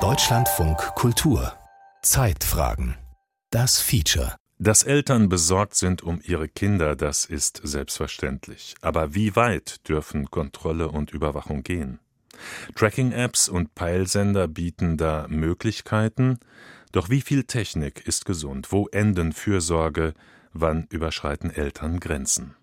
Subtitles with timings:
[0.00, 1.52] Deutschlandfunk Kultur
[2.00, 2.96] Zeitfragen
[3.50, 8.76] Das Feature dass Eltern besorgt sind um ihre Kinder, das ist selbstverständlich.
[8.80, 11.98] Aber wie weit dürfen Kontrolle und Überwachung gehen?
[12.76, 16.38] Tracking-Apps und Peilsender bieten da Möglichkeiten,
[16.92, 18.72] doch wie viel Technik ist gesund?
[18.72, 20.14] Wo enden Fürsorge?
[20.54, 22.54] Wann überschreiten Eltern Grenzen?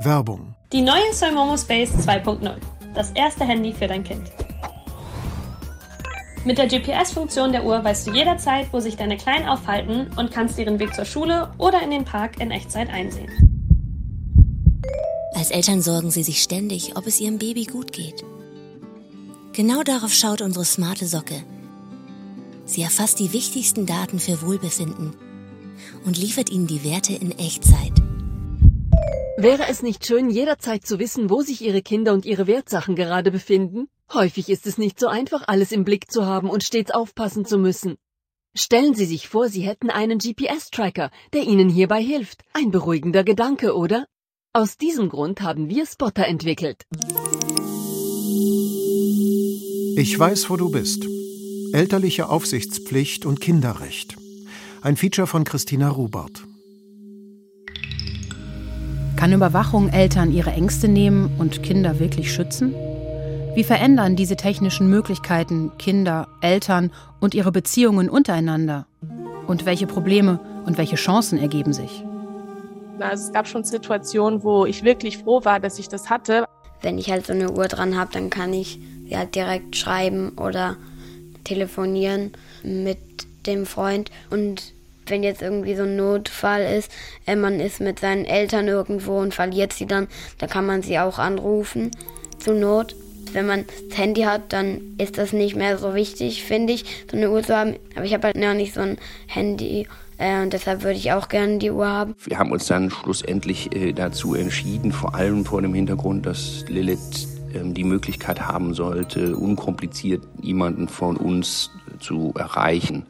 [0.00, 0.56] Werbung.
[0.72, 2.50] Die neue Soimomo Space 2.0.
[2.94, 4.32] Das erste Handy für dein Kind.
[6.46, 10.58] Mit der GPS-Funktion der Uhr weißt du jederzeit, wo sich deine Kleinen aufhalten und kannst
[10.58, 13.30] ihren Weg zur Schule oder in den Park in Echtzeit einsehen.
[15.34, 18.24] Als Eltern sorgen sie sich ständig, ob es ihrem Baby gut geht.
[19.52, 21.44] Genau darauf schaut unsere smarte Socke.
[22.64, 25.12] Sie erfasst die wichtigsten Daten für Wohlbefinden
[26.06, 27.92] und liefert ihnen die Werte in Echtzeit.
[29.42, 33.32] Wäre es nicht schön, jederzeit zu wissen, wo sich Ihre Kinder und Ihre Wertsachen gerade
[33.32, 33.88] befinden?
[34.12, 37.58] Häufig ist es nicht so einfach, alles im Blick zu haben und stets aufpassen zu
[37.58, 37.96] müssen.
[38.54, 42.42] Stellen Sie sich vor, Sie hätten einen GPS-Tracker, der Ihnen hierbei hilft.
[42.52, 44.06] Ein beruhigender Gedanke, oder?
[44.52, 46.84] Aus diesem Grund haben wir Spotter entwickelt.
[49.96, 51.04] Ich weiß, wo du bist.
[51.72, 54.14] Elterliche Aufsichtspflicht und Kinderrecht.
[54.82, 56.44] Ein Feature von Christina Rubert.
[59.22, 62.74] Kann Überwachung Eltern ihre Ängste nehmen und Kinder wirklich schützen?
[63.54, 68.84] Wie verändern diese technischen Möglichkeiten Kinder, Eltern und ihre Beziehungen untereinander?
[69.46, 72.02] Und welche Probleme und welche Chancen ergeben sich?
[72.98, 76.44] Also es gab schon Situationen, wo ich wirklich froh war, dass ich das hatte.
[76.80, 80.30] Wenn ich halt so eine Uhr dran habe, dann kann ich sie halt direkt schreiben
[80.30, 80.74] oder
[81.44, 82.32] telefonieren
[82.64, 82.98] mit
[83.46, 84.10] dem Freund.
[84.30, 84.72] Und
[85.06, 86.90] wenn jetzt irgendwie so ein Notfall ist,
[87.26, 90.98] äh, man ist mit seinen Eltern irgendwo und verliert sie dann, dann kann man sie
[90.98, 91.90] auch anrufen
[92.38, 92.94] zur Not.
[93.32, 97.16] Wenn man das Handy hat, dann ist das nicht mehr so wichtig, finde ich, so
[97.16, 97.76] eine Uhr zu haben.
[97.94, 99.86] Aber ich habe halt noch nicht so ein Handy
[100.18, 102.14] äh, und deshalb würde ich auch gerne die Uhr haben.
[102.24, 107.26] Wir haben uns dann schlussendlich äh, dazu entschieden, vor allem vor dem Hintergrund, dass Lilith
[107.54, 113.06] ähm, die Möglichkeit haben sollte, unkompliziert jemanden von uns zu erreichen.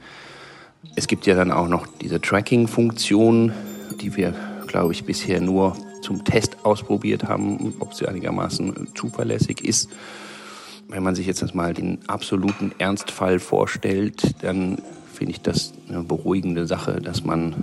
[0.95, 3.53] Es gibt ja dann auch noch diese Tracking-Funktion,
[4.01, 4.35] die wir,
[4.67, 9.91] glaube ich, bisher nur zum Test ausprobiert haben, ob sie einigermaßen zuverlässig ist.
[10.89, 14.83] Wenn man sich jetzt mal den absoluten Ernstfall vorstellt, dann
[15.13, 17.55] finde ich das eine beruhigende Sache, dass man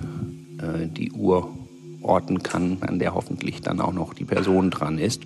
[0.58, 1.50] äh, die Uhr
[2.02, 5.22] orten kann, an der hoffentlich dann auch noch die Person dran ist.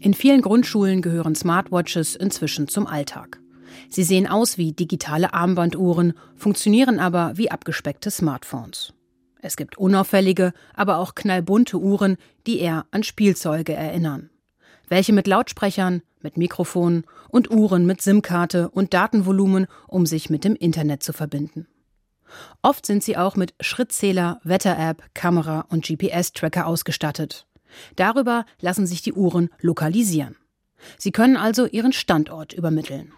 [0.00, 3.39] In vielen Grundschulen gehören Smartwatches inzwischen zum Alltag.
[3.90, 8.94] Sie sehen aus wie digitale Armbanduhren, funktionieren aber wie abgespeckte Smartphones.
[9.42, 14.30] Es gibt unauffällige, aber auch knallbunte Uhren, die eher an Spielzeuge erinnern.
[14.88, 20.54] Welche mit Lautsprechern, mit Mikrofonen und Uhren mit SIM-Karte und Datenvolumen, um sich mit dem
[20.54, 21.66] Internet zu verbinden.
[22.62, 27.46] Oft sind sie auch mit Schrittzähler, Wetter-App, Kamera und GPS-Tracker ausgestattet.
[27.96, 30.36] Darüber lassen sich die Uhren lokalisieren.
[30.96, 33.12] Sie können also ihren Standort übermitteln.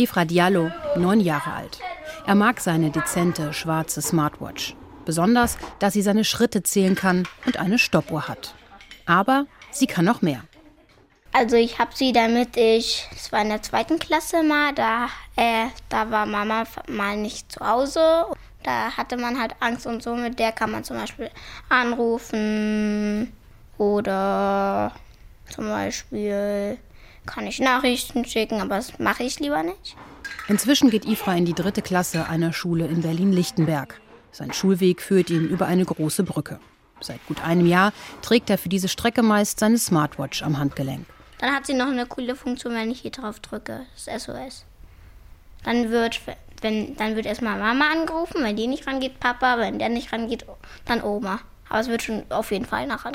[0.00, 1.78] Efra Diallo, neun Jahre alt.
[2.26, 4.74] Er mag seine dezente schwarze Smartwatch.
[5.04, 8.54] Besonders, dass sie seine Schritte zählen kann und eine Stoppuhr hat.
[9.04, 10.42] Aber sie kann noch mehr.
[11.32, 15.66] Also ich habe sie, damit ich, das war in der zweiten Klasse mal, da, äh,
[15.90, 18.24] da war Mama mal nicht zu Hause.
[18.62, 21.30] Da hatte man halt Angst und so, mit der kann man zum Beispiel
[21.68, 23.32] anrufen
[23.76, 24.92] oder
[25.50, 26.78] zum Beispiel
[27.26, 29.96] kann ich Nachrichten schicken, aber das mache ich lieber nicht.
[30.48, 34.00] Inzwischen geht Ifra in die dritte Klasse einer Schule in Berlin-Lichtenberg.
[34.32, 36.60] Sein Schulweg führt ihn über eine große Brücke.
[37.00, 37.92] Seit gut einem Jahr
[38.22, 41.06] trägt er für diese Strecke meist seine Smartwatch am Handgelenk.
[41.38, 44.64] Dann hat sie noch eine coole Funktion, wenn ich hier drauf drücke, das SOS.
[45.64, 46.20] Dann wird,
[46.60, 50.44] wenn, dann wird erstmal Mama angerufen, wenn die nicht rangeht, Papa, wenn der nicht rangeht,
[50.84, 51.40] dann Oma.
[51.68, 53.12] Aber es wird schon auf jeden Fall nachher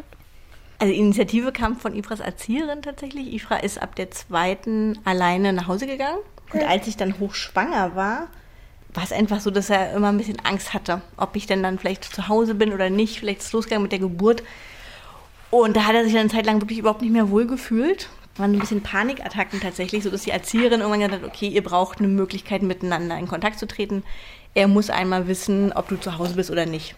[0.80, 3.34] also die Initiative kam von Ifras Erzieherin tatsächlich.
[3.34, 6.20] Ifra ist ab der zweiten alleine nach Hause gegangen.
[6.54, 8.28] Und als ich dann hochschwanger war,
[8.94, 11.80] war es einfach so, dass er immer ein bisschen Angst hatte, ob ich denn dann
[11.80, 13.20] vielleicht zu Hause bin oder nicht.
[13.20, 14.44] Vielleicht ist es losgegangen mit der Geburt.
[15.52, 18.10] Und da hat er sich dann eine Zeit lang wirklich überhaupt nicht mehr wohl gefühlt.
[18.38, 22.10] Waren ein bisschen Panikattacken tatsächlich, sodass die Erzieherin irgendwann gesagt hat, okay, ihr braucht eine
[22.10, 24.04] Möglichkeit, miteinander in Kontakt zu treten.
[24.54, 26.96] Er muss einmal wissen, ob du zu Hause bist oder nicht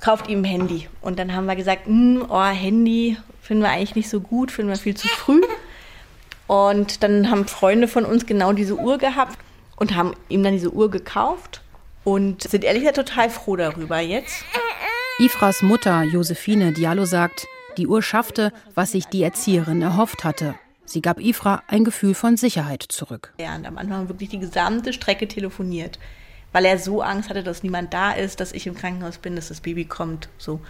[0.00, 0.88] kauft ihm ein Handy.
[1.00, 4.70] Und dann haben wir gesagt, hm, oh, Handy finden wir eigentlich nicht so gut, finden
[4.70, 5.42] wir viel zu früh.
[6.46, 9.38] Und dann haben Freunde von uns genau diese Uhr gehabt
[9.76, 11.62] und haben ihm dann diese Uhr gekauft.
[12.04, 14.44] und sind ehrlich gesagt total froh darüber jetzt.
[15.18, 17.46] Ifras Mutter Josephine Diallo sagt,
[17.76, 20.54] die Uhr schaffte, was sich die Erzieherin erhofft hatte.
[20.84, 23.32] Sie gab Ifra ein Gefühl von Sicherheit zurück.
[23.40, 25.98] Ja, und am Anfang wirklich die gesamte Strecke telefoniert,
[26.52, 29.48] weil er so Angst hatte, dass niemand da ist, dass ich im Krankenhaus bin, dass
[29.48, 30.28] das Baby kommt.
[30.38, 30.60] So.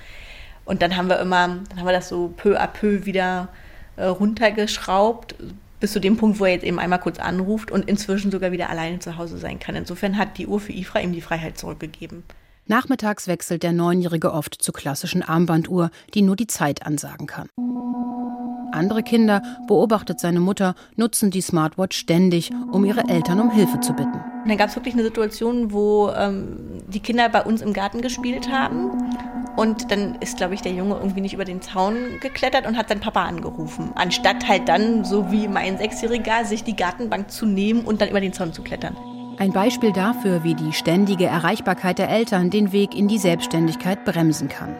[0.64, 3.48] Und dann haben wir immer, dann haben wir das so peu à peu wieder
[3.96, 5.34] äh, runtergeschraubt,
[5.80, 8.70] bis zu dem Punkt, wo er jetzt eben einmal kurz anruft und inzwischen sogar wieder
[8.70, 9.74] alleine zu Hause sein kann.
[9.74, 12.22] Insofern hat die Uhr für Ifra ihm die Freiheit zurückgegeben.
[12.66, 17.48] Nachmittags wechselt der Neunjährige oft zur klassischen Armbanduhr, die nur die Zeit ansagen kann.
[18.72, 23.92] Andere Kinder, beobachtet seine Mutter, nutzen die Smartwatch ständig, um ihre Eltern um Hilfe zu
[23.92, 24.14] bitten.
[24.14, 26.56] Und dann gab es wirklich eine Situation, wo ähm,
[26.88, 28.90] die Kinder bei uns im Garten gespielt haben.
[29.56, 32.88] Und dann ist, glaube ich, der Junge irgendwie nicht über den Zaun geklettert und hat
[32.88, 33.90] seinen Papa angerufen.
[33.94, 38.20] Anstatt halt dann, so wie mein Sechsjähriger, sich die Gartenbank zu nehmen und dann über
[38.20, 38.96] den Zaun zu klettern.
[39.38, 44.48] Ein Beispiel dafür, wie die ständige Erreichbarkeit der Eltern den Weg in die Selbstständigkeit bremsen
[44.48, 44.76] kann.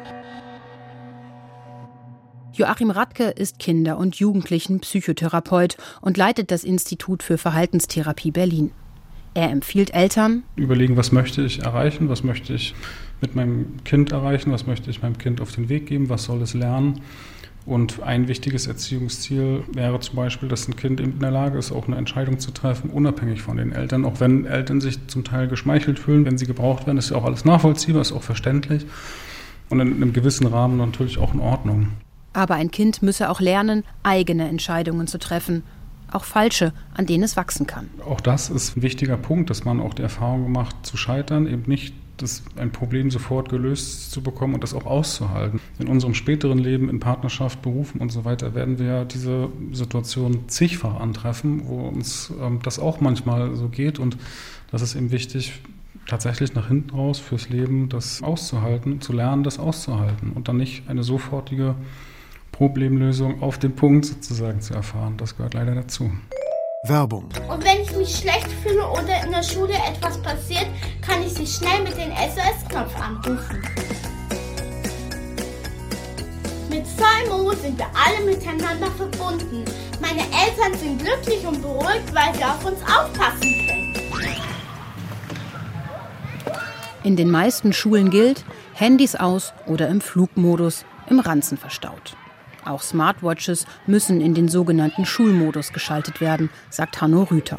[2.52, 8.72] Joachim Radke ist Kinder- und Jugendlichen-Psychotherapeut und leitet das Institut für Verhaltenstherapie Berlin.
[9.34, 12.74] Er empfiehlt Eltern, überlegen, was möchte ich erreichen, was möchte ich
[13.22, 16.42] mit meinem Kind erreichen, was möchte ich meinem Kind auf den Weg geben, was soll
[16.42, 17.00] es lernen.
[17.64, 21.86] Und ein wichtiges Erziehungsziel wäre zum Beispiel, dass ein Kind in der Lage ist, auch
[21.86, 24.04] eine Entscheidung zu treffen, unabhängig von den Eltern.
[24.04, 27.24] Auch wenn Eltern sich zum Teil geschmeichelt fühlen, wenn sie gebraucht werden, ist ja auch
[27.24, 28.84] alles nachvollziehbar, ist auch verständlich
[29.72, 31.88] und in einem gewissen Rahmen natürlich auch in Ordnung.
[32.34, 35.62] Aber ein Kind müsse auch lernen, eigene Entscheidungen zu treffen,
[36.10, 37.88] auch falsche, an denen es wachsen kann.
[38.04, 41.64] Auch das ist ein wichtiger Punkt, dass man auch die Erfahrung gemacht, zu scheitern, eben
[41.66, 45.60] nicht das, ein Problem sofort gelöst zu bekommen und das auch auszuhalten.
[45.78, 51.00] In unserem späteren Leben, in Partnerschaft, Berufen und so weiter, werden wir diese Situation zigfach
[51.00, 53.98] antreffen, wo uns ähm, das auch manchmal so geht.
[53.98, 54.16] Und
[54.70, 55.60] das ist eben wichtig,
[56.06, 60.88] tatsächlich nach hinten raus fürs Leben das auszuhalten, zu lernen, das auszuhalten und dann nicht
[60.88, 61.74] eine sofortige
[62.50, 65.16] Problemlösung auf den Punkt sozusagen zu erfahren.
[65.16, 66.10] Das gehört leider dazu.
[66.84, 67.28] Werbung.
[67.48, 70.66] Und wenn ich mich schlecht fühle oder in der Schule etwas passiert,
[71.00, 73.62] kann ich sie schnell mit dem SOS-Knopf anrufen.
[76.68, 79.64] Mit Solmo sind wir alle miteinander verbunden.
[80.00, 84.36] Meine Eltern sind glücklich und beruhigt, weil sie auf uns aufpassen können.
[87.04, 88.44] In den meisten Schulen gilt,
[88.74, 92.16] Handys aus oder im Flugmodus, im Ranzen verstaut.
[92.64, 97.58] Auch Smartwatches müssen in den sogenannten Schulmodus geschaltet werden, sagt Hanno Rüther.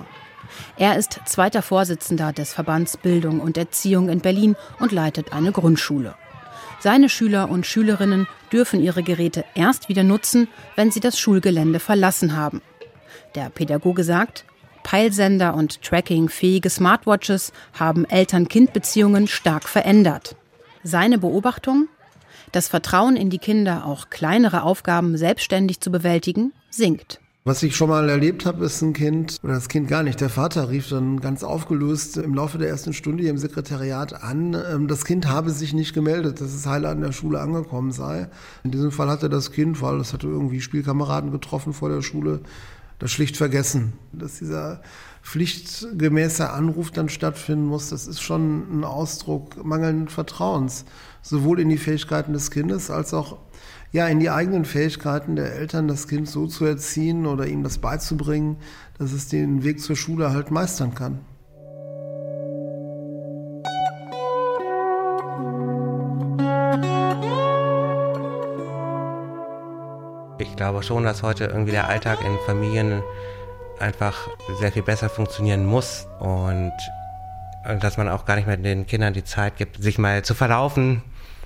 [0.78, 6.16] Er ist zweiter Vorsitzender des Verbands Bildung und Erziehung in Berlin und leitet eine Grundschule.
[6.80, 12.36] Seine Schüler und Schülerinnen dürfen ihre Geräte erst wieder nutzen, wenn sie das Schulgelände verlassen
[12.36, 12.62] haben.
[13.36, 14.46] Der Pädagoge sagt,
[14.84, 20.36] Peilsender und Tracking-fähige Smartwatches haben Eltern-Kind-Beziehungen stark verändert.
[20.84, 21.88] Seine Beobachtung?
[22.54, 27.20] Das Vertrauen in die Kinder, auch kleinere Aufgaben selbstständig zu bewältigen, sinkt.
[27.46, 30.30] Was ich schon mal erlebt habe, ist ein Kind, oder das Kind gar nicht, der
[30.30, 34.88] Vater rief dann ganz aufgelöst im Laufe der ersten Stunde hier im Sekretariat an, ähm,
[34.88, 38.30] das Kind habe sich nicht gemeldet, dass es heil an der Schule angekommen sei.
[38.64, 42.42] In diesem Fall hatte das Kind, weil es hatte irgendwie Spielkameraden getroffen vor der Schule,
[43.00, 44.82] das schlicht vergessen, dass dieser
[45.24, 50.86] pflichtgemäße Anruf dann stattfinden muss, das ist schon ein Ausdruck mangelnden Vertrauens,
[51.24, 53.40] sowohl in die Fähigkeiten des Kindes als auch
[53.92, 57.78] ja, in die eigenen Fähigkeiten der Eltern, das Kind so zu erziehen oder ihm das
[57.78, 58.58] beizubringen,
[58.98, 61.20] dass es den Weg zur Schule halt meistern kann.
[70.40, 73.04] Ich glaube schon, dass heute irgendwie der Alltag in Familien
[73.80, 74.28] einfach
[74.60, 76.74] sehr viel besser funktionieren muss und
[77.80, 81.02] dass man auch gar nicht mehr den Kindern die Zeit gibt, sich mal zu verlaufen,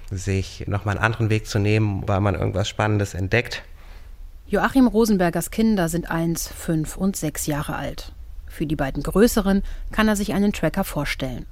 [0.10, 3.64] sich nochmal einen anderen Weg zu nehmen, weil man irgendwas Spannendes entdeckt.
[4.48, 8.14] Joachim Rosenbergers Kinder sind eins, fünf und sechs Jahre alt.
[8.48, 11.46] Für die beiden größeren kann er sich einen Tracker vorstellen.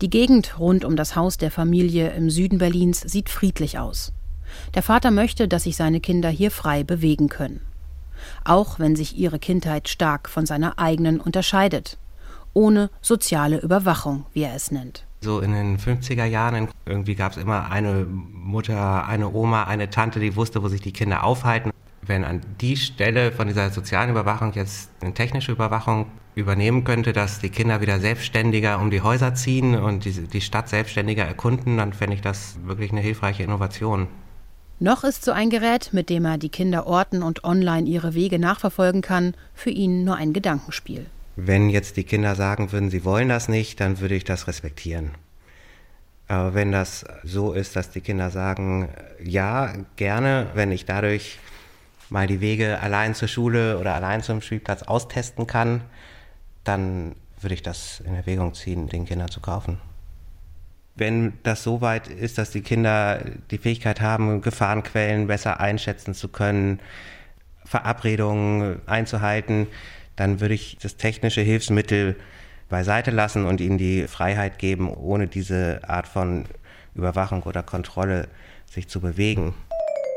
[0.00, 4.12] Die Gegend rund um das Haus der Familie im Süden Berlins sieht friedlich aus.
[4.74, 7.60] Der Vater möchte, dass sich seine Kinder hier frei bewegen können
[8.44, 11.98] auch wenn sich ihre Kindheit stark von seiner eigenen unterscheidet,
[12.54, 15.04] ohne soziale Überwachung, wie er es nennt.
[15.20, 20.20] So in den 50er Jahren irgendwie gab es immer eine Mutter, eine Oma, eine Tante,
[20.20, 21.72] die wusste, wo sich die Kinder aufhalten.
[22.02, 27.40] Wenn an die Stelle von dieser sozialen Überwachung jetzt eine technische Überwachung übernehmen könnte, dass
[27.40, 31.92] die Kinder wieder selbstständiger um die Häuser ziehen und die, die Stadt selbstständiger erkunden, dann
[31.92, 34.06] fände ich das wirklich eine hilfreiche Innovation.
[34.78, 38.38] Noch ist so ein Gerät, mit dem er die Kinder orten und online ihre Wege
[38.38, 41.06] nachverfolgen kann, für ihn nur ein Gedankenspiel.
[41.40, 45.12] Wenn jetzt die Kinder sagen würden, sie wollen das nicht, dann würde ich das respektieren.
[46.26, 48.88] Aber wenn das so ist, dass die Kinder sagen,
[49.22, 51.38] ja, gerne, wenn ich dadurch
[52.08, 55.82] mal die Wege allein zur Schule oder allein zum Spielplatz austesten kann,
[56.64, 59.78] dann würde ich das in Erwägung ziehen, den Kindern zu kaufen.
[60.96, 66.26] Wenn das so weit ist, dass die Kinder die Fähigkeit haben, Gefahrenquellen besser einschätzen zu
[66.26, 66.80] können,
[67.64, 69.68] Verabredungen einzuhalten,
[70.18, 72.16] dann würde ich das technische Hilfsmittel
[72.68, 76.44] beiseite lassen und ihnen die Freiheit geben, ohne diese Art von
[76.94, 78.28] Überwachung oder Kontrolle
[78.68, 79.54] sich zu bewegen.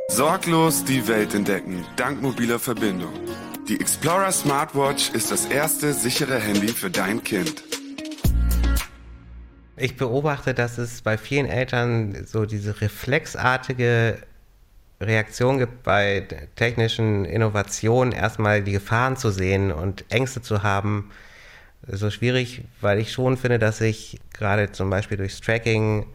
[0.09, 3.13] Sorglos die Welt entdecken, dank mobiler Verbindung.
[3.69, 7.63] Die Explorer Smartwatch ist das erste sichere Handy für dein Kind.
[9.77, 14.17] Ich beobachte, dass es bei vielen Eltern so diese reflexartige
[15.01, 21.11] Reaktion gibt bei technischen Innovationen, erstmal die Gefahren zu sehen und Ängste zu haben,
[21.87, 26.05] so schwierig, weil ich schon finde, dass sich gerade zum Beispiel durchs Tracking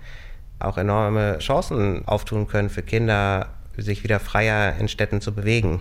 [0.59, 5.81] auch enorme Chancen auftun können für Kinder, sich wieder freier in Städten zu bewegen.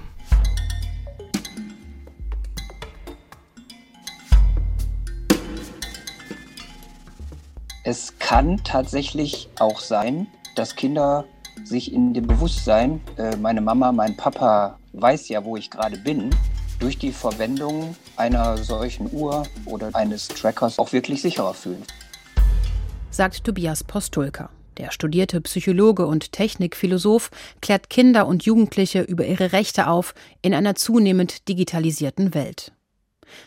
[7.84, 11.26] Es kann tatsächlich auch sein, dass Kinder
[11.66, 16.30] sich in dem Bewusstsein, äh, meine Mama, mein Papa weiß ja, wo ich gerade bin,
[16.80, 21.84] durch die Verwendung einer solchen Uhr oder eines Trackers auch wirklich sicherer fühlen.
[23.10, 24.50] Sagt Tobias Postulka.
[24.78, 27.32] Der studierte Psychologe und Technikphilosoph
[27.62, 32.74] klärt Kinder und Jugendliche über ihre Rechte auf in einer zunehmend digitalisierten Welt.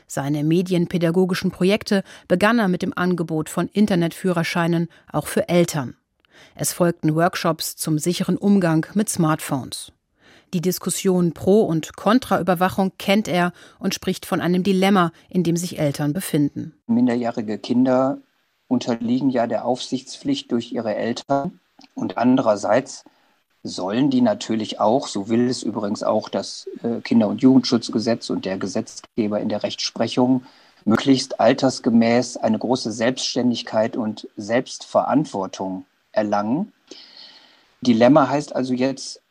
[0.06, 5.97] Seine medienpädagogischen Projekte begann er mit dem Angebot von Internetführerscheinen auch für Eltern.
[6.54, 9.92] Es folgten Workshops zum sicheren Umgang mit Smartphones.
[10.54, 15.56] Die Diskussion pro und contra Überwachung kennt er und spricht von einem Dilemma, in dem
[15.56, 16.74] sich Eltern befinden.
[16.86, 18.18] Minderjährige Kinder
[18.66, 21.60] unterliegen ja der Aufsichtspflicht durch ihre Eltern
[21.94, 23.04] und andererseits
[23.62, 28.44] sollen die natürlich auch, so will es übrigens auch das äh, Kinder- und Jugendschutzgesetz und
[28.44, 30.44] der Gesetzgeber in der Rechtsprechung,
[30.84, 35.84] möglichst altersgemäß eine große Selbstständigkeit und Selbstverantwortung
[36.18, 36.72] erlangen.
[37.80, 39.22] Dilemma heißt also jetzt,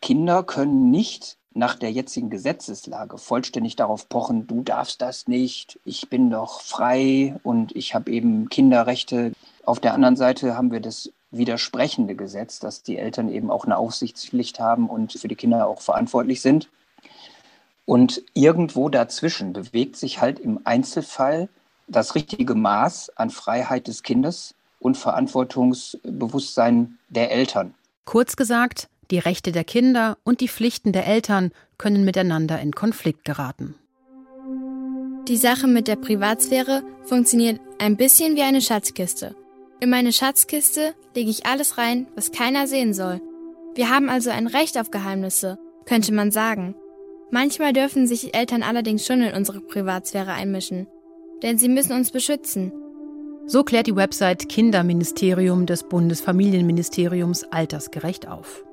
[0.00, 6.08] Kinder können nicht nach der jetzigen Gesetzeslage vollständig darauf pochen, du darfst das nicht, ich
[6.08, 9.32] bin doch frei und ich habe eben Kinderrechte.
[9.64, 13.76] Auf der anderen Seite haben wir das widersprechende Gesetz, dass die Eltern eben auch eine
[13.76, 16.68] Aufsichtspflicht haben und für die Kinder auch verantwortlich sind.
[17.84, 21.48] Und irgendwo dazwischen bewegt sich halt im Einzelfall
[21.86, 27.74] das richtige Maß an Freiheit des Kindes und Verantwortungsbewusstsein der Eltern.
[28.04, 33.24] Kurz gesagt, die Rechte der Kinder und die Pflichten der Eltern können miteinander in Konflikt
[33.24, 33.74] geraten.
[35.28, 39.36] Die Sache mit der Privatsphäre funktioniert ein bisschen wie eine Schatzkiste.
[39.80, 43.20] In meine Schatzkiste lege ich alles rein, was keiner sehen soll.
[43.74, 46.74] Wir haben also ein Recht auf Geheimnisse, könnte man sagen.
[47.30, 50.86] Manchmal dürfen sich Eltern allerdings schon in unsere Privatsphäre einmischen,
[51.42, 52.72] denn sie müssen uns beschützen.
[53.46, 58.64] So klärt die Website Kinderministerium des Bundesfamilienministeriums altersgerecht auf.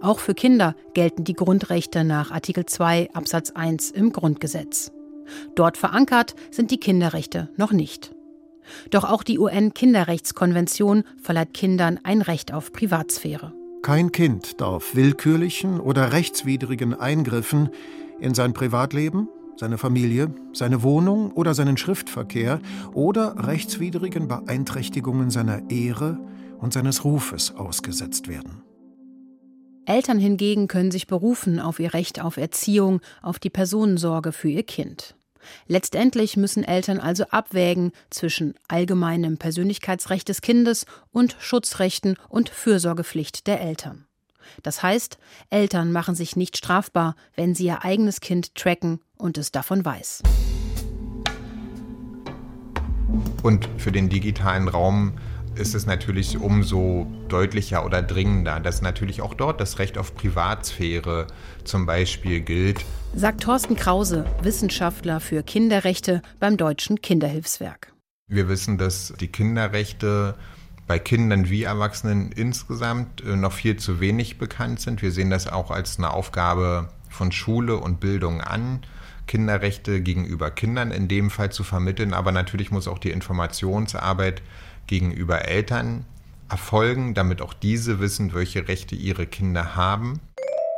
[0.00, 4.92] Auch für Kinder gelten die Grundrechte nach Artikel 2 Absatz 1 im Grundgesetz.
[5.54, 8.14] Dort verankert sind die Kinderrechte noch nicht.
[8.90, 13.52] Doch auch die UN-Kinderrechtskonvention verleiht Kindern ein Recht auf Privatsphäre.
[13.82, 17.68] Kein Kind darf willkürlichen oder rechtswidrigen Eingriffen
[18.18, 22.60] in sein Privatleben, seine Familie, seine Wohnung oder seinen Schriftverkehr
[22.92, 26.18] oder rechtswidrigen Beeinträchtigungen seiner Ehre
[26.58, 28.62] und seines Rufes ausgesetzt werden.
[29.86, 34.62] Eltern hingegen können sich berufen auf ihr Recht auf Erziehung, auf die Personensorge für ihr
[34.62, 35.14] Kind.
[35.66, 43.60] Letztendlich müssen Eltern also abwägen zwischen allgemeinem Persönlichkeitsrecht des Kindes und Schutzrechten und Fürsorgepflicht der
[43.60, 44.06] Eltern.
[44.62, 45.18] Das heißt,
[45.50, 50.22] Eltern machen sich nicht strafbar, wenn sie ihr eigenes Kind tracken und es davon weiß.
[53.42, 55.14] Und für den digitalen Raum
[55.56, 61.26] ist es natürlich umso deutlicher oder dringender, dass natürlich auch dort das Recht auf Privatsphäre
[61.64, 62.84] zum Beispiel gilt.
[63.14, 67.92] Sagt Thorsten Krause, Wissenschaftler für Kinderrechte beim Deutschen Kinderhilfswerk.
[68.26, 70.34] Wir wissen, dass die Kinderrechte
[70.86, 75.02] bei Kindern wie Erwachsenen insgesamt äh, noch viel zu wenig bekannt sind.
[75.02, 78.80] Wir sehen das auch als eine Aufgabe von Schule und Bildung an.
[79.26, 84.42] Kinderrechte gegenüber Kindern in dem Fall zu vermitteln, aber natürlich muss auch die Informationsarbeit
[84.86, 86.04] gegenüber Eltern
[86.50, 90.20] erfolgen, damit auch diese wissen, welche Rechte ihre Kinder haben.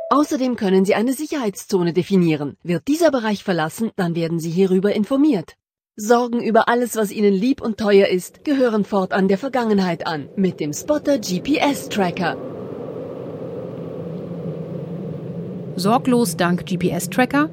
[0.09, 2.55] Außerdem können Sie eine Sicherheitszone definieren.
[2.63, 5.57] Wird dieser Bereich verlassen, dann werden Sie hierüber informiert.
[5.99, 10.59] Sorgen über alles, was Ihnen lieb und teuer ist, gehören fortan der Vergangenheit an mit
[10.59, 12.37] dem Spotter GPS Tracker.
[15.75, 17.49] Sorglos dank GPS-Tracker?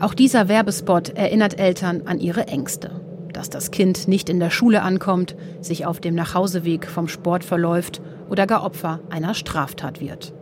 [0.00, 3.02] Auch dieser Werbespot erinnert Eltern an ihre Ängste.
[3.34, 8.00] Dass das Kind nicht in der Schule ankommt, sich auf dem Nachhauseweg vom Sport verläuft
[8.30, 10.32] oder gar Opfer einer Straftat wird.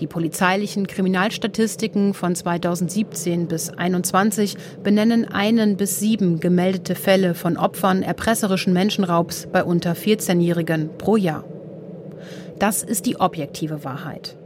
[0.00, 8.02] Die polizeilichen Kriminalstatistiken von 2017 bis 2021 benennen einen bis sieben gemeldete Fälle von Opfern
[8.02, 11.44] erpresserischen Menschenraubs bei unter 14-Jährigen pro Jahr.
[12.58, 14.36] Das ist die objektive Wahrheit.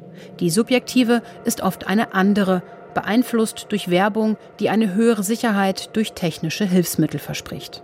[0.40, 2.62] Die subjektive ist oft eine andere,
[2.94, 7.82] beeinflusst durch Werbung, die eine höhere Sicherheit durch technische Hilfsmittel verspricht.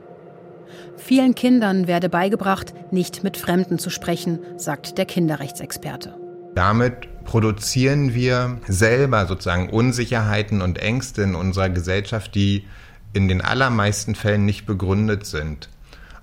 [0.96, 6.14] Vielen Kindern werde beigebracht, nicht mit Fremden zu sprechen, sagt der Kinderrechtsexperte.
[6.54, 12.66] Damit produzieren wir selber sozusagen Unsicherheiten und Ängste in unserer Gesellschaft, die
[13.12, 15.68] in den allermeisten Fällen nicht begründet sind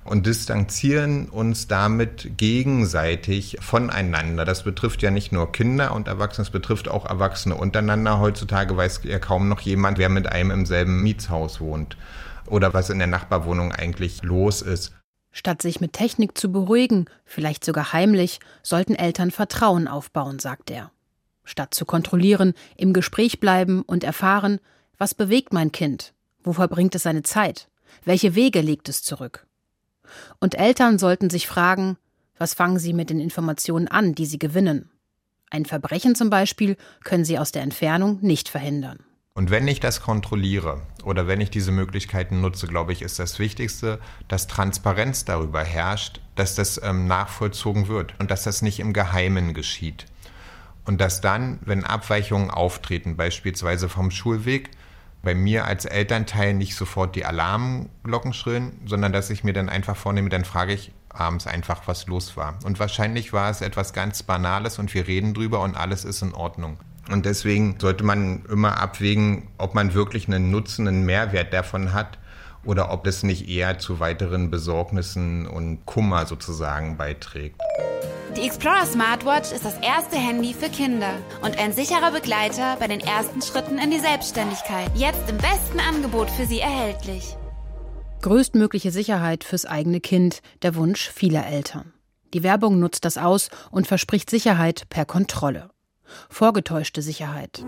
[0.04, 4.46] und distanzieren uns damit gegenseitig voneinander.
[4.46, 8.20] Das betrifft ja nicht nur Kinder und Erwachsene, es betrifft auch Erwachsene untereinander.
[8.20, 11.98] Heutzutage weiß ja kaum noch jemand, wer mit einem im selben Mietshaus wohnt
[12.48, 14.92] oder was in der Nachbarwohnung eigentlich los ist.
[15.32, 20.90] Statt sich mit Technik zu beruhigen, vielleicht sogar heimlich, sollten Eltern Vertrauen aufbauen, sagt er.
[21.46, 24.60] Statt zu kontrollieren, im Gespräch bleiben und erfahren,
[24.98, 26.14] was bewegt mein Kind?
[26.44, 27.70] Wo verbringt es seine Zeit?
[28.04, 29.46] Welche Wege legt es zurück?
[30.40, 31.98] Und Eltern sollten sich fragen,
[32.38, 34.90] was fangen sie mit den Informationen an, die sie gewinnen?
[35.50, 39.00] Ein Verbrechen zum Beispiel können sie aus der Entfernung nicht verhindern.
[39.38, 43.38] Und wenn ich das kontrolliere oder wenn ich diese Möglichkeiten nutze, glaube ich, ist das
[43.38, 44.00] Wichtigste,
[44.30, 49.54] dass Transparenz darüber herrscht, dass das ähm, nachvollzogen wird und dass das nicht im Geheimen
[49.54, 50.06] geschieht.
[50.86, 54.70] Und dass dann, wenn Abweichungen auftreten, beispielsweise vom Schulweg,
[55.24, 59.96] bei mir als Elternteil nicht sofort die Alarmglocken schrillen, sondern dass ich mir dann einfach
[59.96, 62.60] vornehme, dann frage ich abends einfach, was los war.
[62.64, 66.34] Und wahrscheinlich war es etwas ganz Banales und wir reden drüber und alles ist in
[66.34, 66.78] Ordnung.
[67.10, 72.20] Und deswegen sollte man immer abwägen, ob man wirklich einen Nutzen, einen Mehrwert davon hat
[72.66, 77.62] oder ob es nicht eher zu weiteren Besorgnissen und Kummer sozusagen beiträgt.
[78.36, 83.00] Die Explorer Smartwatch ist das erste Handy für Kinder und ein sicherer Begleiter bei den
[83.00, 84.92] ersten Schritten in die Selbstständigkeit.
[84.94, 87.38] Jetzt im besten Angebot für Sie erhältlich.
[88.22, 91.94] Größtmögliche Sicherheit fürs eigene Kind, der Wunsch vieler Eltern.
[92.34, 95.70] Die Werbung nutzt das aus und verspricht Sicherheit per Kontrolle.
[96.30, 97.64] Vorgetäuschte Sicherheit.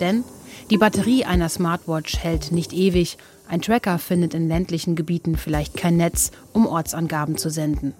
[0.00, 0.24] Denn
[0.72, 3.18] die Batterie einer Smartwatch hält nicht ewig.
[3.46, 7.92] Ein Tracker findet in ländlichen Gebieten vielleicht kein Netz, um Ortsangaben zu senden.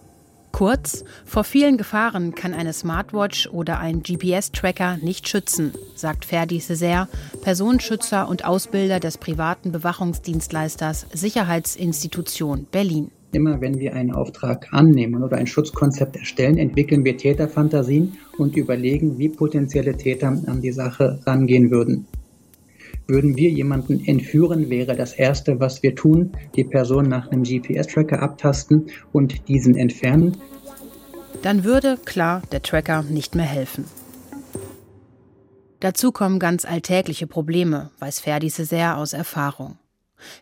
[0.52, 7.08] Kurz, vor vielen Gefahren kann eine Smartwatch oder ein GPS-Tracker nicht schützen, sagt Ferdi Césaire,
[7.42, 13.10] Personenschützer und Ausbilder des privaten Bewachungsdienstleisters Sicherheitsinstitution Berlin.
[13.32, 19.18] Immer wenn wir einen Auftrag annehmen oder ein Schutzkonzept erstellen, entwickeln wir Täterfantasien und überlegen,
[19.18, 22.06] wie potenzielle Täter an die Sache rangehen würden.
[23.12, 28.22] Würden wir jemanden entführen, wäre das Erste, was wir tun, die Person nach einem GPS-Tracker
[28.22, 30.38] abtasten und diesen entfernen.
[31.42, 33.84] Dann würde, klar, der Tracker nicht mehr helfen.
[35.80, 39.76] Dazu kommen ganz alltägliche Probleme, weiß Ferdi Césaire aus Erfahrung.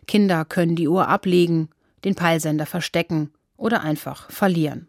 [0.07, 1.67] Kinder können die Uhr ablegen,
[2.05, 4.87] den Peilsender verstecken oder einfach verlieren.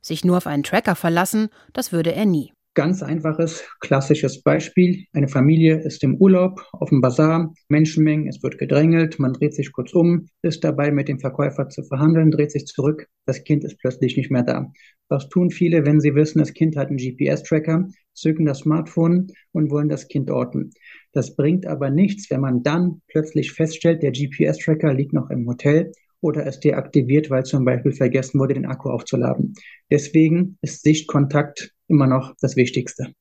[0.00, 2.53] Sich nur auf einen Tracker verlassen, das würde er nie.
[2.76, 5.04] Ganz einfaches, klassisches Beispiel.
[5.12, 9.70] Eine Familie ist im Urlaub auf dem Bazar, Menschenmengen, es wird gedrängelt, man dreht sich
[9.70, 13.78] kurz um, ist dabei mit dem Verkäufer zu verhandeln, dreht sich zurück, das Kind ist
[13.78, 14.72] plötzlich nicht mehr da.
[15.08, 19.70] Was tun viele, wenn sie wissen, das Kind hat einen GPS-Tracker, zücken das Smartphone und
[19.70, 20.70] wollen das Kind orten.
[21.12, 25.92] Das bringt aber nichts, wenn man dann plötzlich feststellt, der GPS-Tracker liegt noch im Hotel
[26.20, 29.54] oder es deaktiviert, weil zum Beispiel vergessen wurde, den Akku aufzuladen.
[29.92, 33.14] Deswegen ist Sichtkontakt immer noch das Wichtigste.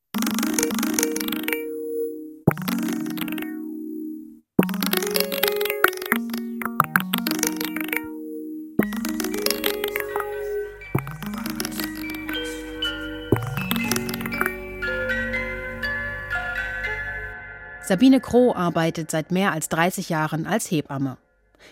[17.86, 21.18] Sabine Kroh arbeitet seit mehr als 30 Jahren als Hebamme.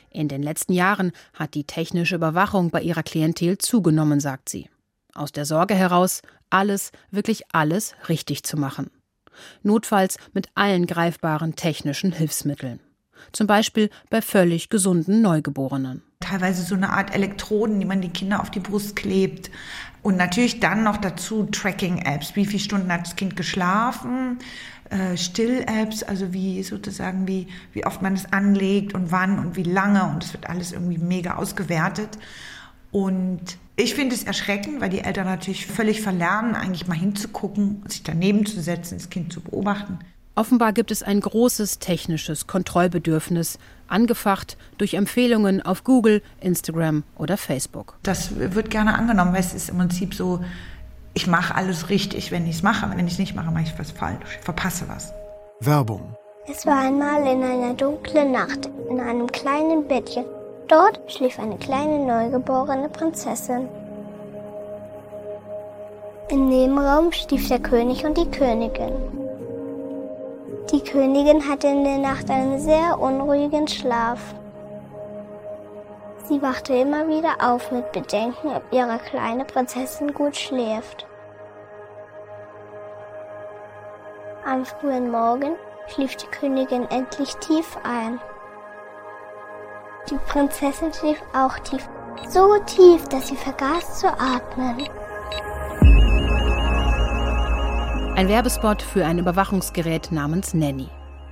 [0.09, 4.69] In den letzten Jahren hat die technische Überwachung bei ihrer Klientel zugenommen, sagt sie.
[5.13, 8.91] Aus der Sorge heraus, alles, wirklich alles richtig zu machen.
[9.63, 12.79] Notfalls mit allen greifbaren technischen Hilfsmitteln.
[13.31, 16.01] Zum Beispiel bei völlig gesunden Neugeborenen.
[16.19, 19.51] Teilweise so eine Art Elektroden, die man den Kindern auf die Brust klebt.
[20.01, 22.35] Und natürlich dann noch dazu Tracking-Apps.
[22.35, 24.39] Wie viele Stunden hat das Kind geschlafen?
[24.89, 29.63] Äh, Still-Apps, also wie sozusagen, wie, wie oft man es anlegt und wann und wie
[29.63, 30.03] lange.
[30.05, 32.17] Und es wird alles irgendwie mega ausgewertet.
[32.91, 38.03] Und ich finde es erschreckend, weil die Eltern natürlich völlig verlernen, eigentlich mal hinzugucken, sich
[38.03, 39.99] daneben zu setzen, das Kind zu beobachten.
[40.35, 47.97] Offenbar gibt es ein großes technisches Kontrollbedürfnis, angefacht durch Empfehlungen auf Google, Instagram oder Facebook.
[48.03, 50.39] Das wird gerne angenommen, weil es ist im Prinzip so,
[51.13, 52.89] ich mache alles richtig, wenn ich es mache.
[52.95, 55.11] Wenn ich es nicht mache, mache ich was falsch, ich verpasse was.
[55.59, 56.15] Werbung.
[56.47, 60.25] Es war einmal in einer dunklen Nacht in einem kleinen Bettchen.
[60.71, 63.67] Dort schlief eine kleine neugeborene Prinzessin.
[66.29, 68.93] Im Nebenraum schlief der König und die Königin.
[70.71, 74.33] Die Königin hatte in der Nacht einen sehr unruhigen Schlaf.
[76.29, 81.05] Sie wachte immer wieder auf mit Bedenken, ob ihre kleine Prinzessin gut schläft.
[84.45, 85.57] Am frühen Morgen
[85.87, 88.21] schlief die Königin endlich tief ein.
[90.09, 91.87] Die Prinzessin schlief auch tief,
[92.29, 94.87] so tief, dass sie vergaß zu atmen.
[98.15, 100.89] Ein Werbespot für ein Überwachungsgerät namens Nanny.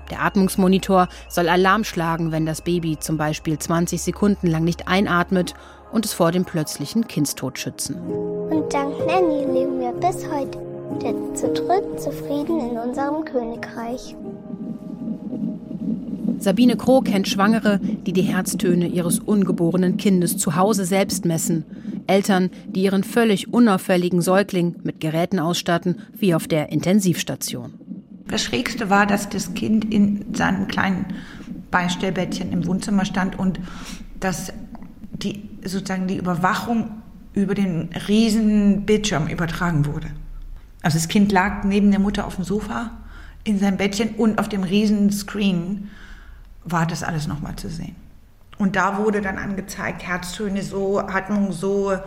[0.10, 5.54] Der Atmungsmonitor soll Alarm schlagen, wenn das Baby zum Beispiel 20 Sekunden lang nicht einatmet
[5.92, 7.96] und es vor dem plötzlichen Kindstod schützen.
[7.96, 10.58] Und dank Nanny leben wir bis heute
[11.36, 14.16] zu dritt zufrieden in unserem Königreich.
[16.40, 21.66] Sabine Kroh kennt Schwangere, die die Herztöne ihres ungeborenen Kindes zu Hause selbst messen.
[22.08, 27.74] Eltern, die ihren völlig unauffälligen Säugling mit Geräten ausstatten, wie auf der Intensivstation.
[28.28, 31.08] Das Schrägste war, dass das Kind in seinem kleinen
[31.72, 33.60] Beistellbettchen im Wohnzimmer stand und
[34.20, 34.54] dass
[35.12, 37.02] die, sozusagen die Überwachung
[37.34, 40.08] über den riesen Bildschirm übertragen wurde.
[40.82, 42.92] Also das Kind lag neben der Mutter auf dem Sofa
[43.44, 45.90] in seinem Bettchen und auf dem riesen Screen
[46.64, 47.96] war das alles nochmal zu sehen.
[48.58, 51.98] Und da wurde dann angezeigt, Herztöne so, Atmung so,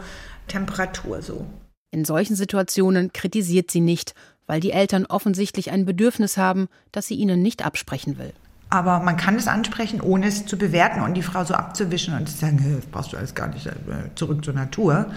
[0.48, 1.46] Temperatur so.
[1.90, 4.14] In solchen Situationen kritisiert sie nicht,
[4.46, 8.32] weil die Eltern offensichtlich ein Bedürfnis haben, das sie ihnen nicht absprechen will.
[8.68, 12.28] Aber man kann es ansprechen, ohne es zu bewerten und die Frau so abzuwischen und
[12.28, 13.72] zu sagen, hey, das brauchst du alles gar nicht, äh,
[14.14, 15.10] zurück zur Natur,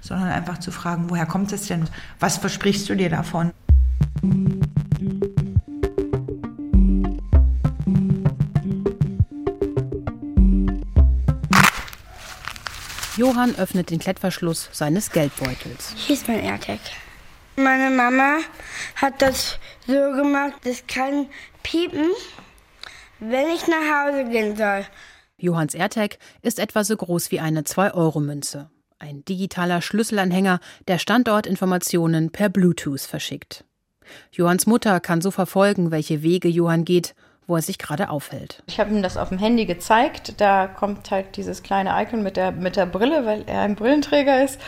[0.00, 1.84] sondern einfach zu fragen, woher kommt es denn?
[2.20, 3.50] Was versprichst du dir davon?
[13.16, 15.92] Johann öffnet den Klettverschluss seines Geldbeutels.
[15.96, 16.80] Hier ist mein AirTag.
[17.56, 18.38] Meine Mama
[18.96, 21.26] hat das so gemacht, das kann
[21.62, 22.08] piepen,
[23.20, 24.86] wenn ich nach Hause gehen soll.
[25.36, 28.70] Johanns AirTag ist etwa so groß wie eine 2-Euro-Münze.
[28.98, 33.64] Ein digitaler Schlüsselanhänger, der Standortinformationen per Bluetooth verschickt.
[34.30, 37.14] Johanns Mutter kann so verfolgen, welche Wege Johann geht
[37.46, 38.62] wo er sich gerade aufhält.
[38.66, 40.40] Ich habe ihm das auf dem Handy gezeigt.
[40.40, 44.44] Da kommt halt dieses kleine Icon mit der, mit der Brille, weil er ein Brillenträger
[44.44, 44.60] ist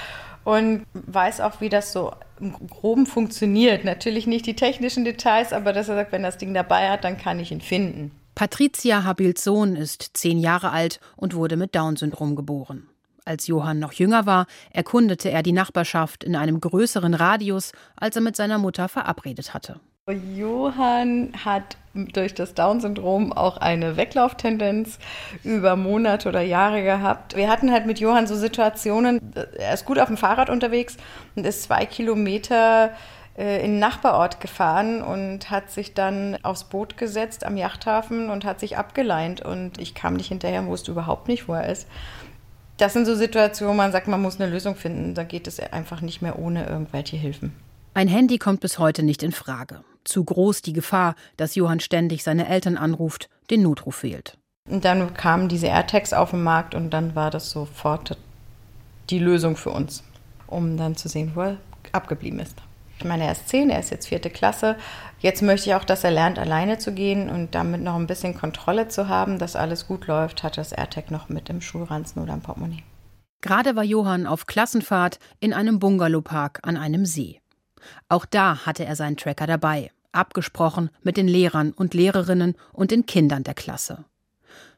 [0.45, 3.85] und weiß auch, wie das so im Groben funktioniert.
[3.85, 7.17] Natürlich nicht die technischen Details, aber dass er sagt, wenn das Ding dabei hat, dann
[7.17, 8.13] kann ich ihn finden.
[8.35, 12.89] Patricia Habils Sohn ist zehn Jahre alt und wurde mit Down-Syndrom geboren.
[13.25, 18.23] Als Johann noch jünger war, erkundete er die Nachbarschaft in einem größeren Radius, als er
[18.23, 19.81] mit seiner Mutter verabredet hatte.
[20.13, 24.99] Johann hat durch das Down-Syndrom auch eine Weglauftendenz
[25.45, 27.37] über Monate oder Jahre gehabt.
[27.37, 30.99] Wir hatten halt mit Johann so Situationen, er ist gut auf dem Fahrrad unterwegs
[31.37, 32.93] und ist zwei Kilometer
[33.39, 38.45] äh, in den Nachbarort gefahren und hat sich dann aufs Boot gesetzt am Yachthafen und
[38.45, 39.41] hat sich abgeleint.
[39.41, 41.89] Und ich kam nicht hinterher und wusste überhaupt nicht, wo er ist.
[42.77, 45.15] Das sind so Situationen, man sagt, man muss eine Lösung finden.
[45.15, 47.64] Da geht es einfach nicht mehr ohne irgendwelche Hilfen.
[47.95, 52.23] Ein Handy kommt bis heute nicht in Frage zu groß die Gefahr, dass Johann ständig
[52.23, 54.39] seine Eltern anruft, den Notruf wählt.
[54.69, 58.17] Und dann kamen diese AirTags auf den Markt und dann war das sofort
[59.11, 60.03] die Lösung für uns,
[60.47, 61.57] um dann zu sehen, wo er
[61.93, 62.57] abgeblieben ist.
[62.99, 64.77] Ich meine, er ist zehn, er ist jetzt vierte Klasse.
[65.19, 68.35] Jetzt möchte ich auch, dass er lernt, alleine zu gehen und damit noch ein bisschen
[68.35, 72.35] Kontrolle zu haben, dass alles gut läuft, hat das AirTag noch mit im Schulranzen oder
[72.35, 72.85] im Portemonnaie.
[73.43, 77.41] Gerade war Johann auf Klassenfahrt in einem Bungalowpark an einem See.
[78.09, 83.07] Auch da hatte er seinen Tracker dabei, abgesprochen mit den Lehrern und Lehrerinnen und den
[83.07, 84.05] Kindern der Klasse.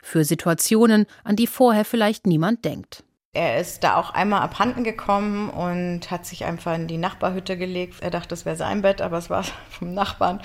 [0.02, 3.02] Für Situationen, an die vorher vielleicht niemand denkt.
[3.36, 7.96] Er ist da auch einmal abhanden gekommen und hat sich einfach in die Nachbarhütte gelegt.
[8.00, 10.40] Er dachte, es wäre sein Bett, aber es war vom Nachbarn.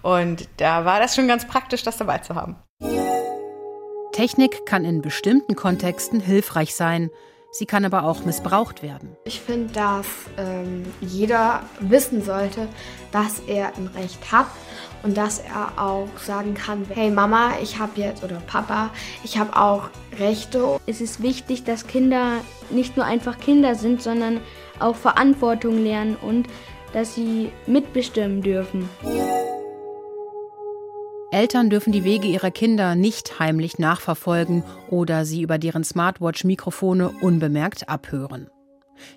[0.00, 2.56] Und da war das schon ganz praktisch, das dabei zu haben.
[4.12, 7.10] Technik kann in bestimmten Kontexten hilfreich sein,
[7.50, 9.16] sie kann aber auch missbraucht werden.
[9.24, 12.68] Ich finde, dass ähm, jeder wissen sollte,
[13.12, 14.46] dass er ein Recht hat
[15.02, 18.90] und dass er auch sagen kann, hey Mama, ich habe jetzt oder Papa,
[19.24, 20.78] ich habe auch Rechte.
[20.86, 22.38] Es ist wichtig, dass Kinder
[22.70, 24.40] nicht nur einfach Kinder sind, sondern
[24.78, 26.46] auch Verantwortung lernen und
[26.92, 28.88] dass sie mitbestimmen dürfen.
[31.32, 37.88] Eltern dürfen die Wege ihrer Kinder nicht heimlich nachverfolgen oder sie über deren Smartwatch-Mikrofone unbemerkt
[37.88, 38.48] abhören.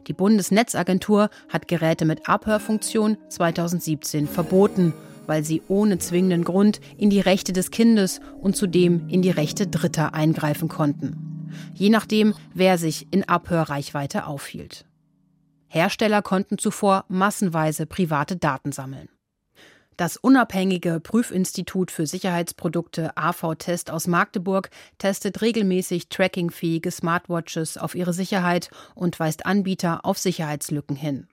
[0.07, 4.93] Die Bundesnetzagentur hat Geräte mit Abhörfunktion 2017 verboten,
[5.25, 9.65] weil sie ohne zwingenden Grund in die Rechte des Kindes und zudem in die Rechte
[9.65, 11.49] Dritter eingreifen konnten.
[11.73, 14.85] Je nachdem, wer sich in Abhörreichweite aufhielt.
[15.67, 19.09] Hersteller konnten zuvor massenweise private Daten sammeln.
[19.97, 28.71] Das unabhängige Prüfinstitut für Sicherheitsprodukte AV-Test aus Magdeburg testet regelmäßig trackingfähige Smartwatches auf ihre Sicherheit
[28.95, 31.27] und weist Anbieter auf Sicherheitslücken hin.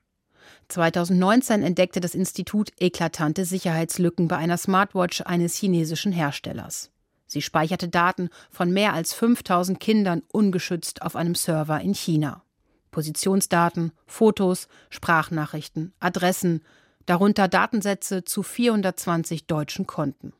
[0.68, 6.90] 2019 entdeckte das Institut eklatante Sicherheitslücken bei einer Smartwatch eines chinesischen Herstellers.
[7.26, 12.42] Sie speicherte Daten von mehr als 5000 Kindern ungeschützt auf einem Server in China.
[12.90, 16.62] Positionsdaten, Fotos, Sprachnachrichten, Adressen,
[17.10, 20.32] darunter Datensätze zu 420 deutschen Konten.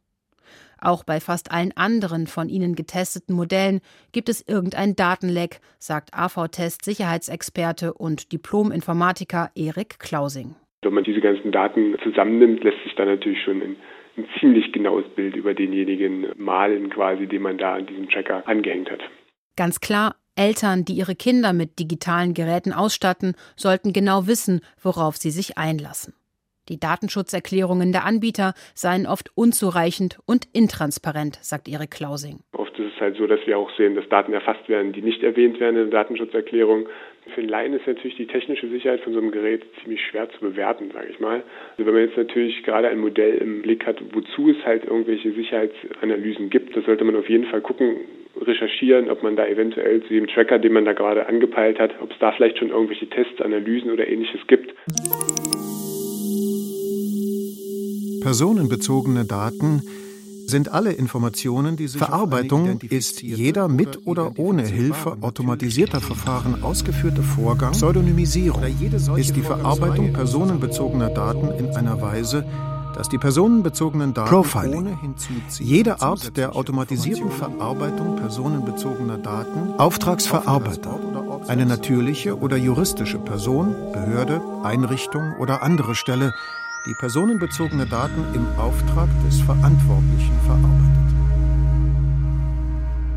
[0.80, 3.80] Auch bei fast allen anderen von ihnen getesteten Modellen
[4.12, 10.54] gibt es irgendein Datenleck, sagt AV-Test Sicherheitsexperte und Diplom-Informatiker Erik Klausing.
[10.82, 13.76] Wenn man diese ganzen Daten zusammennimmt, lässt sich dann natürlich schon ein,
[14.16, 18.90] ein ziemlich genaues Bild über denjenigen malen, quasi, den man da an diesem Tracker angehängt
[18.90, 19.00] hat.
[19.56, 25.32] Ganz klar, Eltern, die ihre Kinder mit digitalen Geräten ausstatten, sollten genau wissen, worauf sie
[25.32, 26.14] sich einlassen.
[26.70, 32.38] Die Datenschutzerklärungen der Anbieter seien oft unzureichend und intransparent, sagt Erik Klausing.
[32.52, 35.24] Oft ist es halt so, dass wir auch sehen, dass Daten erfasst werden, die nicht
[35.24, 36.86] erwähnt werden in der Datenschutzerklärung.
[37.34, 40.38] Für einen Laien ist natürlich die technische Sicherheit von so einem Gerät ziemlich schwer zu
[40.38, 41.42] bewerten, sage ich mal.
[41.72, 45.32] Also wenn man jetzt natürlich gerade ein Modell im Blick hat, wozu es halt irgendwelche
[45.32, 47.96] Sicherheitsanalysen gibt, das sollte man auf jeden Fall gucken,
[48.40, 52.12] recherchieren, ob man da eventuell zu dem Tracker, den man da gerade angepeilt hat, ob
[52.12, 54.72] es da vielleicht schon irgendwelche Tests, Analysen oder ähnliches gibt.
[58.20, 59.82] Personenbezogene Daten
[60.46, 67.22] sind alle Informationen, die sich Verarbeitung ist jeder mit oder ohne Hilfe automatisierter Verfahren ausgeführte
[67.22, 67.72] Vorgang.
[67.72, 68.62] Pseudonymisierung
[69.16, 72.44] ist die Verarbeitung personenbezogener Daten in einer Weise,
[72.94, 74.98] dass die personenbezogenen Daten Profiling.
[75.58, 80.98] jede Art der automatisierten Verarbeitung personenbezogener Daten Auftragsverarbeiter,
[81.46, 86.34] eine natürliche oder juristische Person, Behörde, Einrichtung oder andere Stelle
[86.86, 91.00] die personenbezogene Daten im Auftrag des Verantwortlichen verarbeitet.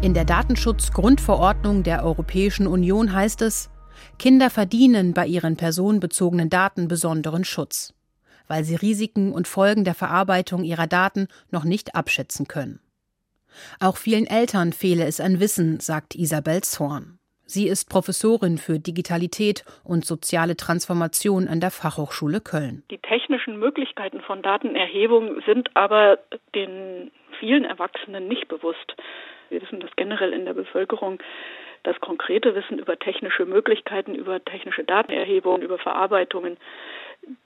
[0.02, 3.70] In der Datenschutzgrundverordnung der Europäischen Union heißt es,
[4.20, 7.94] Kinder verdienen bei ihren personenbezogenen Daten besonderen Schutz,
[8.48, 12.82] weil sie Risiken und Folgen der Verarbeitung ihrer Daten noch nicht abschätzen können.
[13.80, 17.13] Auch vielen Eltern fehle es an Wissen, sagt Isabel Zorn.
[17.46, 22.84] Sie ist Professorin für Digitalität und soziale Transformation an der Fachhochschule Köln.
[22.90, 26.20] Die technischen Möglichkeiten von Datenerhebung sind aber
[26.56, 28.96] den vielen Erwachsenen nicht bewusst.
[29.50, 31.20] Wir wissen das generell in der Bevölkerung,
[31.84, 36.58] das konkrete Wissen über technische Möglichkeiten, über technische Datenerhebung, über Verarbeitungen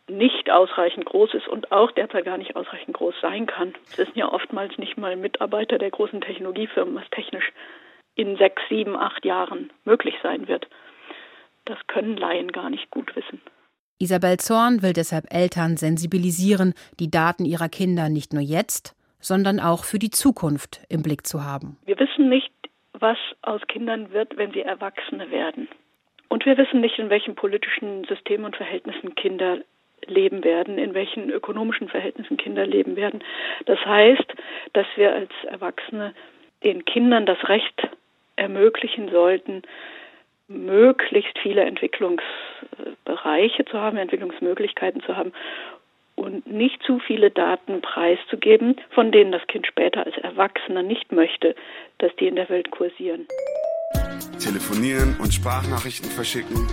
[0.07, 3.73] nicht ausreichend groß ist und auch derzeit gar nicht ausreichend groß sein kann.
[3.89, 7.51] Es sind ja oftmals nicht mal Mitarbeiter der großen Technologiefirmen, was technisch
[8.17, 10.67] in sechs, sieben, acht Jahren möglich sein wird.
[11.65, 13.41] Das können Laien gar nicht gut wissen.
[13.99, 19.84] Isabel Zorn will deshalb Eltern sensibilisieren, die Daten ihrer Kinder nicht nur jetzt, sondern auch
[19.84, 21.77] für die Zukunft im Blick zu haben.
[21.86, 22.51] Wir wissen nicht,
[22.93, 25.67] was aus Kindern wird, wenn sie Erwachsene werden.
[26.30, 29.60] Und wir wissen nicht, in welchen politischen Systemen und Verhältnissen Kinder
[30.06, 33.23] leben werden, in welchen ökonomischen Verhältnissen Kinder leben werden.
[33.65, 34.34] Das heißt,
[34.73, 36.13] dass wir als Erwachsene
[36.63, 37.89] den Kindern das Recht
[38.38, 39.63] ermöglichen sollten,
[40.47, 45.34] möglichst viele Entwicklungsbereiche zu haben, Entwicklungsmöglichkeiten zu haben
[46.15, 51.56] und nicht zu viele Daten preiszugeben, von denen das Kind später als Erwachsener nicht möchte,
[52.00, 53.28] dass die in der Welt kursieren.
[54.39, 56.67] Telefonieren und Sprachnachrichten verschicken,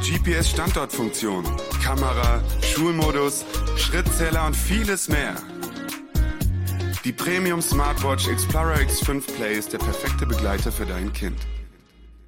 [0.00, 1.44] GPS-Standortfunktion,
[1.84, 3.44] Kamera, Schulmodus,
[3.76, 5.36] Schrittzähler und vieles mehr.
[7.08, 11.38] Die Premium Smartwatch Explorer X5 Play ist der perfekte Begleiter für dein Kind.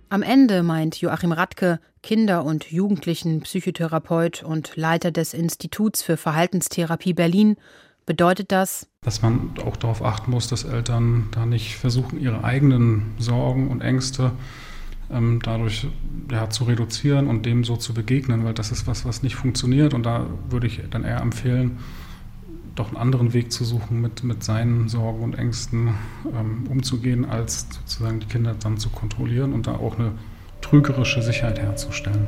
[0.09, 7.13] Am Ende meint Joachim Radke, Kinder- und Jugendlichen Psychotherapeut und Leiter des Instituts für Verhaltenstherapie
[7.13, 7.57] Berlin,
[8.07, 13.13] bedeutet das, dass man auch darauf achten muss, dass Eltern da nicht versuchen, ihre eigenen
[13.19, 14.33] Sorgen und Ängste
[15.11, 15.89] ähm, dadurch
[16.31, 19.93] ja, zu reduzieren und dem so zu begegnen, weil das ist was, was nicht funktioniert.
[19.93, 21.81] Und da würde ich dann eher empfehlen,
[22.81, 25.95] doch einen anderen Weg zu suchen, mit, mit seinen Sorgen und Ängsten
[26.35, 30.13] ähm, umzugehen, als sozusagen die Kinder dann zu kontrollieren und da auch eine
[30.63, 32.27] trügerische Sicherheit herzustellen.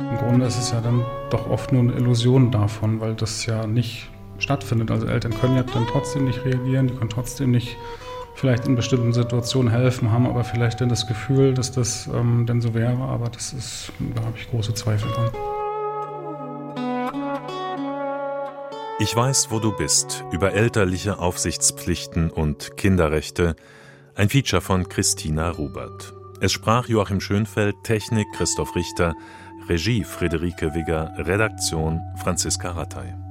[0.00, 3.66] Im Grunde ist es ja dann doch oft nur eine Illusion davon, weil das ja
[3.66, 4.90] nicht stattfindet.
[4.90, 7.76] Also Eltern können ja dann trotzdem nicht reagieren, die können trotzdem nicht
[8.34, 12.62] vielleicht in bestimmten Situationen helfen, haben aber vielleicht dann das Gefühl, dass das ähm, denn
[12.62, 15.55] so wäre, aber das ist, da habe ich große Zweifel dran.
[18.98, 23.54] Ich weiß, wo du bist, über elterliche Aufsichtspflichten und Kinderrechte,
[24.14, 26.14] ein Feature von Christina Rubert.
[26.40, 29.14] Es sprach Joachim Schönfeld, Technik Christoph Richter,
[29.68, 33.25] Regie Friederike Wigger, Redaktion Franziska Rattay.